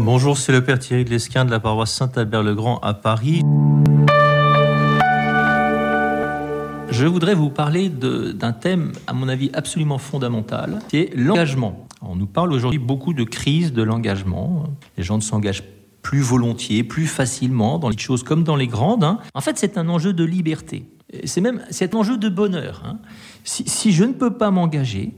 [0.00, 3.42] Bonjour, c'est le Père Thierry de l'Esquin de la paroisse Saint-Albert-le-Grand à Paris.
[6.88, 11.88] Je voudrais vous parler d'un thème, à mon avis, absolument fondamental, qui est l'engagement.
[12.00, 14.64] On nous parle aujourd'hui beaucoup de crise de l'engagement.
[14.96, 15.64] Les gens ne s'engagent
[16.02, 19.02] plus volontiers, plus facilement dans les choses comme dans les grandes.
[19.02, 19.18] Hein.
[19.34, 20.86] En fait, c'est un enjeu de liberté.
[21.24, 22.82] C'est même c'est un enjeu de bonheur.
[22.86, 22.98] Hein.
[23.42, 25.14] si, je ne peux pas m'engager,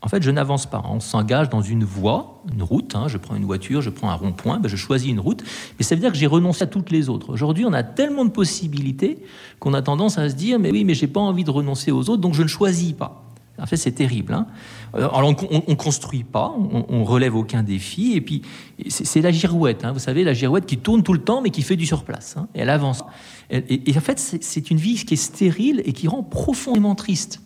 [0.00, 0.82] en fait, je n'avance pas.
[0.88, 2.94] On s'engage dans une voie, une route.
[2.94, 3.08] Hein.
[3.08, 5.42] je prends une voiture, je prends un rond-point, ben je choisis une route.
[5.78, 7.30] Mais ça veut dire que j'ai renoncé à toutes les autres.
[7.32, 9.18] Aujourd'hui, on a tellement de possibilités
[9.58, 12.08] qu'on a tendance à se dire mais oui, mais j'ai pas envie de renoncer aux
[12.10, 13.24] autres, donc je ne choisis pas.
[13.60, 14.34] En fait, c'est terrible.
[14.34, 14.46] Hein.
[14.94, 18.42] Alors, on ne construit pas, on, on, relève aucun défi, et puis
[18.88, 19.84] c'est la girouette.
[19.84, 19.90] Hein.
[19.90, 22.36] Vous savez, la girouette qui tourne tout le temps, mais qui fait du surplace.
[22.54, 23.02] Elle avance.
[23.50, 27.40] Et en fait, c'est une vie qui est stérile et qui rend profondément triste.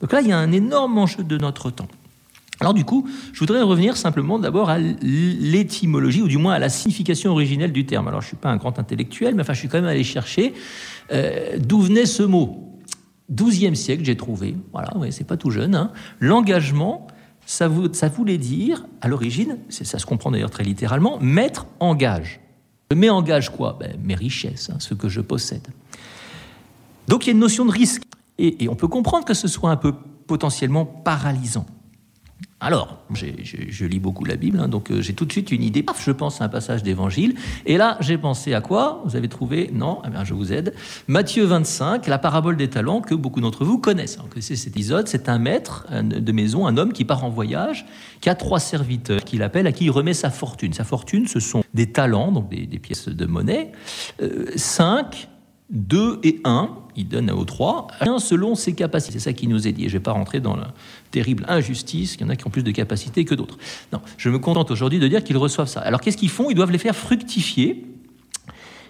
[0.00, 1.88] Donc là, il y a un énorme enjeu de notre temps.
[2.60, 6.68] Alors du coup, je voudrais revenir simplement d'abord à l'étymologie, ou du moins à la
[6.68, 8.08] signification originelle du terme.
[8.08, 10.04] Alors je ne suis pas un grand intellectuel, mais enfin je suis quand même allé
[10.04, 10.52] chercher
[11.10, 12.66] euh, d'où venait ce mot.
[13.32, 15.92] 12e siècle, j'ai trouvé, voilà, ouais, c'est pas tout jeune, hein.
[16.18, 17.06] l'engagement,
[17.46, 22.40] ça, voulait dire, à l'origine, ça se comprend d'ailleurs très littéralement, mettre en gage.
[22.94, 23.76] Mets en gage quoi?
[23.78, 25.66] Ben, Mes richesses, hein, ce que je possède.
[27.06, 28.02] Donc il y a une notion de risque.
[28.40, 29.92] Et, on peut comprendre que ce soit un peu
[30.26, 31.66] potentiellement paralysant.
[32.62, 35.82] Alors, je lis beaucoup la Bible, hein, donc euh, j'ai tout de suite une idée.
[35.82, 37.34] Paf, je pense à un passage d'évangile.
[37.64, 39.00] Et là, j'ai pensé à quoi?
[39.06, 39.70] Vous avez trouvé?
[39.72, 40.02] Non?
[40.06, 40.74] Eh bien, Je vous aide.
[41.08, 44.18] Matthieu 25, la parabole des talents que beaucoup d'entre vous connaissent.
[44.40, 45.08] C'est cet épisode.
[45.08, 47.86] C'est un maître de maison, un homme qui part en voyage,
[48.20, 50.74] qui a trois serviteurs qu'il appelle, à qui il remet sa fortune.
[50.74, 53.72] Sa fortune, ce sont des talents, donc des, pièces de monnaie.
[54.20, 55.30] Euh, cinq
[55.70, 59.18] 2 et 1, il donne aux 3, un selon ses capacités.
[59.18, 59.82] C'est ça qui nous est dit.
[59.82, 60.74] je ne vais pas rentrer dans la
[61.10, 63.58] terrible injustice, qu'il y en a qui ont plus de capacités que d'autres.
[63.92, 65.80] Non, je me contente aujourd'hui de dire qu'ils reçoivent ça.
[65.80, 66.50] Alors qu'est-ce qu'ils font?
[66.50, 67.86] Ils doivent les faire fructifier.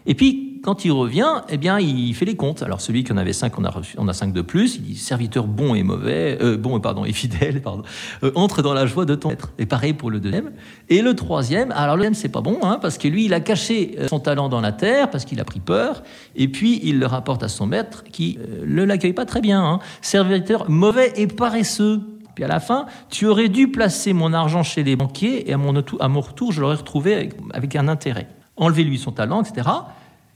[0.06, 2.62] Et puis, quand il revient, eh bien, il fait les comptes.
[2.62, 4.76] Alors celui qui en avait cinq, on a a cinq de plus.
[4.76, 7.62] Il dit serviteur bon et mauvais, euh, bon pardon et fidèle,
[8.22, 9.52] euh, entre dans la joie de ton être.
[9.58, 10.52] Et pareil pour le deuxième.
[10.88, 13.40] Et le troisième, alors le deuxième c'est pas bon, hein, parce que lui il a
[13.40, 16.02] caché euh, son talent dans la terre parce qu'il a pris peur.
[16.36, 19.62] Et puis il le rapporte à son maître qui ne l'accueille pas très bien.
[19.62, 19.78] Hein.
[20.02, 22.00] Serviteur mauvais et paresseux.
[22.34, 25.58] Puis à la fin, tu aurais dû placer mon argent chez les banquiers et à
[25.58, 28.28] mon, retour, je l'aurais retrouvé avec, avec un intérêt.
[28.56, 29.68] Enlevez-lui son talent, etc.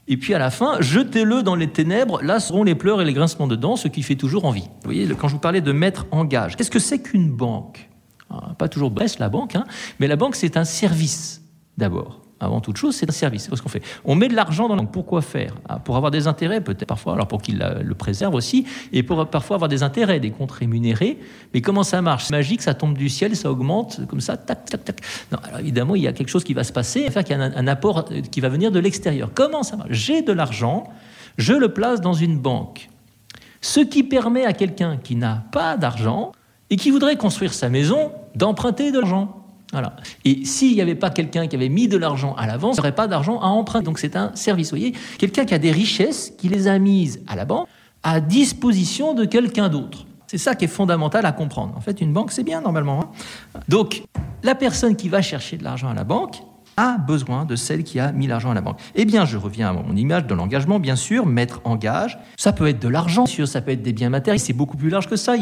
[0.07, 3.13] Et puis à la fin, jetez-le dans les ténèbres, là seront les pleurs et les
[3.13, 4.61] grincements de dents, ce qui fait toujours envie.
[4.83, 7.89] Vous voyez, quand je vous parlais de mettre en gage, qu'est-ce que c'est qu'une banque?
[8.29, 9.65] Ah, Pas toujours Brest, la banque, hein,
[9.99, 11.41] mais la banque, c'est un service
[11.77, 13.47] d'abord avant toute chose, c'est un service.
[13.49, 13.83] C'est ce qu'on fait.
[14.03, 15.55] On met de l'argent dans la Pourquoi faire?
[15.67, 19.27] Ah, Pour avoir des intérêts, peut-être parfois, alors pour qu'il le préserve aussi, et pour
[19.27, 21.19] parfois avoir des intérêts, des comptes rémunérés.
[21.53, 22.25] Mais comment ça marche?
[22.25, 25.01] C'est magique, ça tombe du ciel, ça augmente, comme ça, tac, tac, tac.
[25.31, 27.39] Non, alors évidemment, il y a quelque chose qui va se passer, faire qu'il y
[27.39, 29.31] a un, apport euh, qui va venir de l'extérieur.
[29.33, 29.89] Comment ça marche?
[29.91, 30.85] J'ai de l'argent,
[31.37, 32.89] je le place dans une banque.
[33.61, 36.31] Ce qui permet à quelqu'un qui n'a pas d'argent
[36.69, 39.44] et qui voudrait construire sa maison d'emprunter de l'argent.
[39.71, 39.95] Voilà.
[40.23, 42.81] Et s'il n'y avait pas quelqu'un qui avait mis de l'argent à l'avance, il n'y
[42.81, 43.85] aurait pas d'argent à emprunter.
[43.85, 44.67] Donc c'est un service.
[44.67, 47.67] Vous voyez, quelqu'un qui a des richesses, qui les a mises à la banque,
[48.03, 50.05] à disposition de quelqu'un d'autre.
[50.27, 51.75] C'est ça qui est fondamental à comprendre.
[51.77, 53.01] En fait, une banque, c'est bien normalement.
[53.01, 53.59] Hein.
[53.67, 54.03] Donc,
[54.43, 56.37] la personne qui va chercher de l'argent à la banque,
[56.77, 58.79] a besoin de celle qui a mis l'argent à la banque.
[58.95, 62.19] Eh bien, je reviens à mon image de l'engagement, bien sûr, mettre en gage.
[62.37, 65.07] Ça peut être de l'argent, ça peut être des biens matériels, c'est beaucoup plus large
[65.07, 65.35] que ça.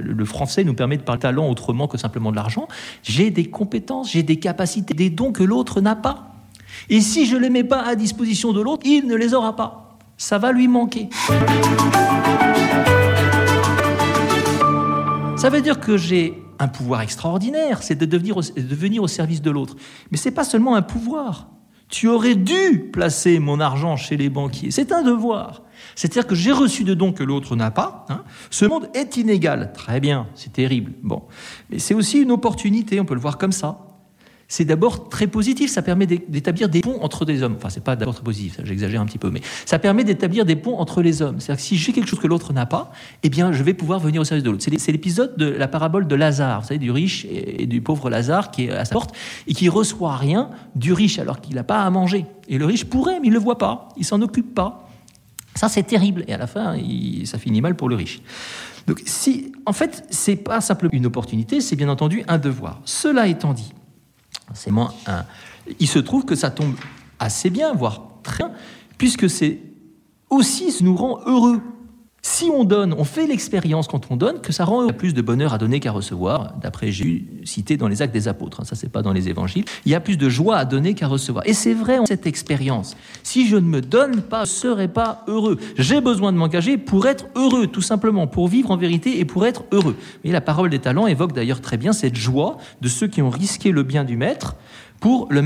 [0.00, 2.66] Le français nous permet de parler talent autrement que simplement de l'argent.
[3.02, 6.34] J'ai des compétences, j'ai des capacités, des dons que l'autre n'a pas.
[6.88, 9.54] Et si je ne les mets pas à disposition de l'autre, il ne les aura
[9.54, 9.98] pas.
[10.16, 11.08] Ça va lui manquer.
[15.36, 19.42] Ça veut dire que j'ai un pouvoir extraordinaire, c'est de, devenir au, venir au service
[19.42, 19.76] de l'autre.
[20.10, 21.48] Mais ce n'est pas seulement un pouvoir.
[21.88, 24.70] Tu aurais dû placer mon argent chez les banquiers.
[24.70, 25.62] C'est un devoir.
[25.96, 28.06] C'est-à-dire que j'ai reçu de dons que l'autre n'a pas.
[28.08, 28.22] Hein.
[28.50, 29.72] Ce monde est inégal.
[29.72, 30.92] Très bien, c'est terrible.
[31.02, 31.22] Bon.
[31.70, 33.89] Mais c'est aussi une opportunité, on peut le voir comme ça
[34.50, 35.70] c'est d'abord très positif.
[35.70, 37.54] Ça permet d'établir des ponts entre des hommes.
[37.56, 40.56] Enfin, c'est pas d'abord très positif, j'exagère un petit peu, mais ça permet d'établir des
[40.56, 41.40] ponts entre les hommes.
[41.40, 42.92] C'est-à-dire que si j'ai quelque chose que l'autre n'a pas,
[43.22, 44.64] eh bien, je vais pouvoir venir au service de l'autre.
[44.76, 48.50] C'est l'épisode de la parabole de Lazare, vous savez, du riche et du pauvre Lazare
[48.50, 49.14] qui est à sa porte
[49.46, 52.26] et qui reçoit rien du riche alors qu'il n'a pas à manger.
[52.48, 54.88] Et le riche pourrait, mais il le voit pas, il s'en occupe pas.
[55.54, 56.24] Ça, c'est terrible.
[56.26, 56.76] Et à la fin,
[57.24, 58.20] ça finit mal pour le riche.
[58.86, 62.80] Donc, si, en fait, c'est pas simplement une opportunité, c'est bien entendu un devoir.
[62.84, 63.72] Cela étant dit,
[64.54, 65.24] c'est moins un.
[65.78, 66.74] Il se trouve que ça tombe
[67.18, 68.52] assez bien, voire très bien,
[68.98, 69.60] puisque c'est
[70.28, 71.60] aussi ce nous rend heureux.
[72.22, 75.54] Si on donne, on fait l'expérience quand on donne que ça rend plus de bonheur
[75.54, 78.90] à donner qu'à recevoir, d'après Jésus cité dans les actes des apôtres, hein, ça c'est
[78.90, 81.46] pas dans les évangiles, il y a plus de joie à donner qu'à recevoir.
[81.46, 82.96] Et c'est vrai cette expérience.
[83.22, 85.58] Si je ne me donne pas, je serai pas heureux.
[85.76, 89.46] J'ai besoin de m'engager pour être heureux, tout simplement, pour vivre en vérité et pour
[89.46, 89.96] être heureux.
[90.24, 93.30] Et la parole des talents évoque d'ailleurs très bien cette joie de ceux qui ont
[93.30, 94.56] risqué le bien du maître
[95.00, 95.42] pour le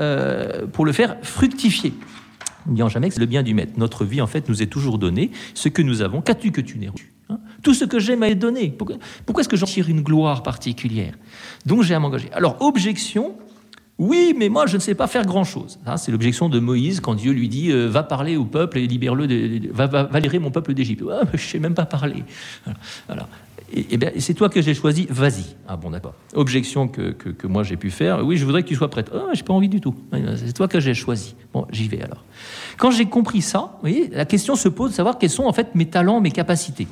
[0.00, 1.92] euh, pour le faire fructifier.
[2.66, 3.72] N'oublions jamais que c'est le bien du maître.
[3.76, 5.30] Notre vie, en fait, nous est toujours donné.
[5.54, 7.38] Ce que nous avons, qu'as-tu que tu n'aies reçu hein?
[7.62, 8.70] Tout ce que j'ai m'a été donné.
[8.70, 11.14] Pourquoi, est-ce que j'en tire une gloire particulière?
[11.66, 12.30] Donc j'ai à m'engager.
[12.32, 13.36] Alors, objection,
[13.98, 15.78] oui, mais moi, je ne sais pas faire grand-chose.
[15.86, 18.86] Hein, c'est l'objection de Moïse quand Dieu lui dit euh, Va parler au peuple et
[18.86, 19.26] libère-le,
[19.72, 20.08] va, va,
[20.40, 21.02] mon peuple d'Égypte.
[21.02, 22.24] Je ne sais même pas parler.
[23.72, 25.56] Et, et bien, c'est toi que j'ai choisi, vas-y.
[25.66, 26.14] Ah bon, d'accord.
[26.34, 29.10] Objection que, que, moi j'ai pu faire Oui, je voudrais que tu sois prête.
[29.12, 29.94] Ah, j'ai pas envie du tout.
[30.36, 31.34] C'est toi que j'ai choisi.
[31.52, 32.24] Bon, j'y vais alors.
[32.76, 33.78] Quand j'ai compris ça,
[34.12, 36.86] la question se pose de savoir quels sont en fait mes talents, mes capacités.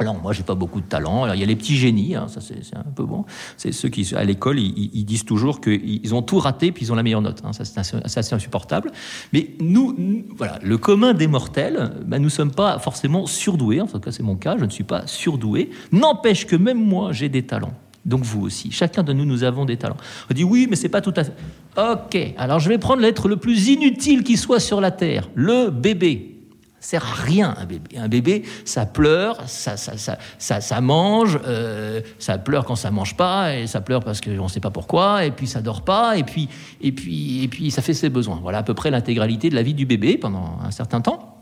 [0.00, 1.24] Alors moi, j'ai pas beaucoup de talent.
[1.24, 3.24] Alors il y a les petits génies, hein, ça c'est un peu bon.
[3.56, 6.94] C'est ceux qui, à l'école, ils, disent toujours qu'ils ont tout raté puis ils ont
[6.94, 7.42] la meilleure note.
[7.44, 7.52] Hein.
[7.52, 8.92] Ça c'est assez, insupportable.
[9.32, 13.80] Mais nous, nous, voilà, le commun des mortels, ben, nous sommes pas forcément surdoués.
[13.80, 14.56] En tout cas, c'est mon cas.
[14.58, 15.70] Je ne suis pas surdoué.
[15.90, 17.74] N'empêche que même moi, j'ai des talents.
[18.04, 18.70] Donc vous aussi.
[18.70, 19.96] Chacun de nous, nous avons des talents.
[20.30, 21.34] On dit oui, mais c'est pas tout à fait.
[21.76, 22.34] Ok.
[22.38, 26.37] Alors je vais prendre l'être le plus inutile qui soit sur la terre, le bébé
[26.80, 27.98] sert à rien un bébé.
[27.98, 33.16] Un bébé, ça pleure, ça, ça, ça, ça mange, euh, ça pleure quand ça mange
[33.16, 36.16] pas, et ça pleure parce qu'on ne sait pas pourquoi, et puis ça dort pas,
[36.16, 36.48] et puis,
[36.80, 38.38] et puis, et puis ça fait ses besoins.
[38.42, 41.36] Voilà à peu près l'intégralité de la vie du bébé pendant un certain temps.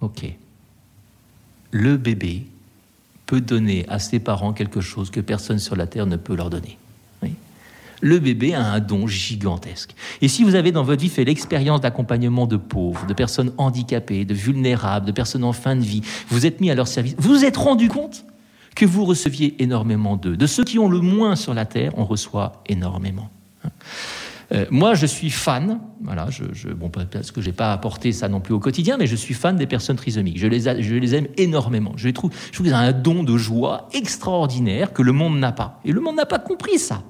[0.00, 0.24] Ok.
[1.70, 2.46] Le bébé
[3.26, 6.50] peut donner à ses parents quelque chose que personne sur la terre ne peut leur
[6.50, 6.78] donner
[8.02, 9.94] le bébé a un don gigantesque.
[10.20, 14.24] Et si vous avez dans votre vie fait l'expérience d'accompagnement de pauvres, de personnes handicapées,
[14.24, 17.30] de vulnérables, de personnes en fin de vie, vous êtes mis à leur service, vous
[17.30, 18.26] vous êtes rendu compte
[18.74, 20.36] que vous receviez énormément d'eux.
[20.36, 23.30] De ceux qui ont le moins sur la terre, on reçoit énormément.
[24.52, 28.28] Euh, moi, je suis fan, voilà, je, bon, parce que je n'ai pas apporté ça
[28.28, 30.38] non plus au quotidien, mais je suis fan des personnes trisomiques.
[30.38, 31.92] Je les, je les aime énormément.
[31.96, 35.52] Je, trouve, je trouve qu'ils ont un don de joie extraordinaire que le monde n'a
[35.52, 35.80] pas.
[35.84, 37.02] Et le monde n'a pas compris ça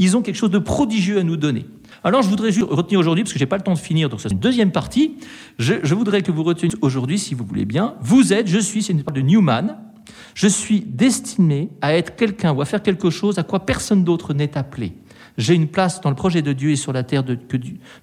[0.00, 1.66] ils ont quelque chose de prodigieux à nous donner.
[2.02, 4.22] Alors, je voudrais retenir aujourd'hui, parce que je n'ai pas le temps de finir, donc
[4.22, 5.18] c'est une deuxième partie.
[5.58, 7.96] Je, voudrais que vous reteniez aujourd'hui, si vous voulez bien.
[8.00, 9.76] Vous êtes, je suis, c'est une parole de Newman.
[10.34, 14.32] Je suis destiné à être quelqu'un ou à faire quelque chose à quoi personne d'autre
[14.32, 14.94] n'est appelé.
[15.36, 17.38] J'ai une place dans le projet de Dieu et sur la terre de,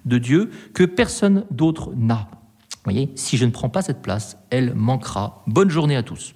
[0.04, 2.28] de Dieu que personne d'autre n'a.
[2.30, 5.42] Vous voyez, si je ne prends pas cette place, elle manquera.
[5.48, 6.34] Bonne journée à tous.